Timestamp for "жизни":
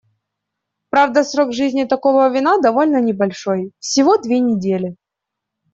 1.53-1.83